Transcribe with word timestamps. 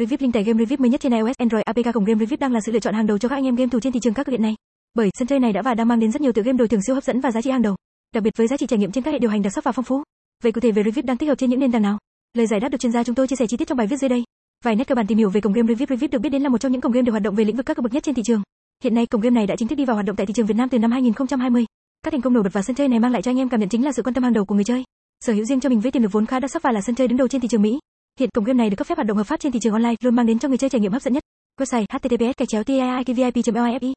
Revip 0.00 0.20
link 0.20 0.34
tải 0.34 0.44
game 0.44 0.58
Revip 0.58 0.80
mới 0.80 0.90
nhất 0.90 1.00
trên 1.00 1.12
iOS, 1.12 1.36
Android, 1.38 1.62
APK 1.64 1.94
cùng 1.94 2.04
game 2.04 2.18
Revip 2.18 2.40
đang 2.40 2.52
là 2.52 2.60
sự 2.66 2.72
lựa 2.72 2.78
chọn 2.78 2.94
hàng 2.94 3.06
đầu 3.06 3.18
cho 3.18 3.28
các 3.28 3.36
anh 3.36 3.44
em 3.44 3.54
game 3.54 3.68
thủ 3.68 3.80
trên 3.80 3.92
thị 3.92 4.00
trường 4.00 4.14
các 4.14 4.28
hiện 4.28 4.42
nay. 4.42 4.54
Bởi 4.94 5.10
sân 5.18 5.28
chơi 5.28 5.40
này 5.40 5.52
đã 5.52 5.62
và 5.62 5.74
đang 5.74 5.88
mang 5.88 6.00
đến 6.00 6.12
rất 6.12 6.20
nhiều 6.20 6.32
tựa 6.32 6.42
game 6.42 6.56
đổi 6.56 6.68
thưởng 6.68 6.82
siêu 6.86 6.94
hấp 6.94 7.04
dẫn 7.04 7.20
và 7.20 7.30
giá 7.30 7.40
trị 7.40 7.50
hàng 7.50 7.62
đầu, 7.62 7.76
đặc 8.14 8.22
biệt 8.24 8.30
với 8.36 8.46
giá 8.46 8.56
trị 8.56 8.66
trải 8.66 8.78
nghiệm 8.78 8.92
trên 8.92 9.04
các 9.04 9.10
hệ 9.10 9.18
điều 9.18 9.30
hành 9.30 9.42
đặc 9.42 9.52
sắc 9.54 9.64
và 9.64 9.72
phong 9.72 9.84
phú. 9.84 10.02
Vậy 10.42 10.52
cụ 10.52 10.60
thể 10.60 10.72
về 10.72 10.82
Revip 10.84 11.04
đang 11.04 11.16
tích 11.16 11.28
hợp 11.28 11.34
trên 11.38 11.50
những 11.50 11.60
nền 11.60 11.72
tảng 11.72 11.82
nào? 11.82 11.98
Lời 12.34 12.46
giải 12.46 12.60
đáp 12.60 12.68
được 12.68 12.78
chuyên 12.80 12.92
gia 12.92 13.04
chúng 13.04 13.14
tôi 13.14 13.26
chia 13.26 13.36
sẻ 13.36 13.46
chi 13.46 13.56
tiết 13.56 13.68
trong 13.68 13.78
bài 13.78 13.86
viết 13.86 13.96
dưới 13.96 14.08
đây. 14.08 14.24
Vài 14.64 14.76
nét 14.76 14.84
cơ 14.84 14.94
bản 14.94 15.06
tìm 15.06 15.18
hiểu 15.18 15.30
về 15.30 15.40
cổng 15.40 15.52
game 15.52 15.68
Revip. 15.68 15.88
Revip 15.88 16.10
được 16.10 16.18
biết 16.18 16.28
đến 16.28 16.42
là 16.42 16.48
một 16.48 16.58
trong 16.58 16.72
những 16.72 16.80
cổng 16.80 16.92
game 16.92 17.04
được 17.04 17.12
hoạt 17.12 17.22
động 17.22 17.34
về 17.34 17.44
lĩnh 17.44 17.56
vực 17.56 17.66
các 17.66 17.74
cấp 17.74 17.82
bậc 17.82 17.92
nhất 17.92 18.02
trên 18.02 18.14
thị 18.14 18.22
trường. 18.26 18.42
Hiện 18.84 18.94
nay 18.94 19.06
cổng 19.06 19.20
game 19.20 19.34
này 19.34 19.46
đã 19.46 19.56
chính 19.56 19.68
thức 19.68 19.76
đi 19.76 19.84
vào 19.84 19.96
hoạt 19.96 20.06
động 20.06 20.16
tại 20.16 20.26
thị 20.26 20.34
trường 20.34 20.46
Việt 20.46 20.56
Nam 20.56 20.68
từ 20.68 20.78
năm 20.78 20.90
2020. 20.90 21.64
Các 22.02 22.10
thành 22.10 22.20
công 22.20 22.32
nổi 22.32 22.42
bật 22.42 22.52
và 22.52 22.62
sân 22.62 22.76
chơi 22.76 22.88
này 22.88 23.00
mang 23.00 23.12
lại 23.12 23.22
cho 23.22 23.30
anh 23.30 23.38
em 23.38 23.48
cảm 23.48 23.60
nhận 23.60 23.68
chính 23.68 23.84
là 23.84 23.92
sự 23.92 24.02
quan 24.02 24.14
tâm 24.14 24.24
hàng 24.24 24.32
đầu 24.32 24.44
của 24.44 24.54
người 24.54 24.64
chơi. 24.64 24.84
Sở 25.24 25.32
hữu 25.32 25.44
riêng 25.44 25.60
cho 25.60 25.68
mình 25.68 25.80
với 25.80 25.92
tiềm 25.92 26.02
lực 26.02 26.12
vốn 26.12 26.26
khá 26.26 26.40
đa 26.40 26.48
sắc 26.48 26.62
và 26.62 26.72
là 26.72 26.80
sân 26.80 26.94
chơi 26.94 27.08
đứng 27.08 27.18
đầu 27.18 27.28
trên 27.28 27.40
thị 27.40 27.48
trường 27.48 27.62
Mỹ. 27.62 27.78
Hiện 28.20 28.30
cổng 28.34 28.44
game 28.44 28.56
này 28.56 28.70
được 28.70 28.76
cấp 28.76 28.86
phép 28.86 28.98
hoạt 28.98 29.06
động 29.06 29.16
hợp 29.16 29.24
pháp 29.24 29.40
trên 29.40 29.52
thị 29.52 29.58
trường 29.62 29.72
online, 29.72 29.94
luôn 30.00 30.16
mang 30.16 30.26
đến 30.26 30.38
cho 30.38 30.48
người 30.48 30.58
chơi 30.58 30.70
trải 30.70 30.80
nghiệm 30.80 30.92
hấp 30.92 31.02
dẫn 31.02 31.12
nhất. 31.12 31.22
Website 31.60 31.86
https://tiaikvip.life 31.88 33.92